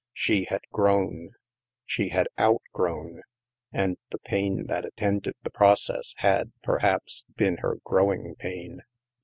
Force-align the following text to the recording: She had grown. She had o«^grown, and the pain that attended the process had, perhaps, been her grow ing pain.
She 0.13 0.45
had 0.45 0.61
grown. 0.71 1.35
She 1.85 2.09
had 2.09 2.27
o«^grown, 2.35 3.19
and 3.71 3.97
the 4.09 4.17
pain 4.17 4.65
that 4.65 4.83
attended 4.83 5.35
the 5.43 5.51
process 5.51 6.15
had, 6.17 6.51
perhaps, 6.63 7.23
been 7.35 7.57
her 7.57 7.77
grow 7.83 8.11
ing 8.11 8.33
pain. 8.39 8.81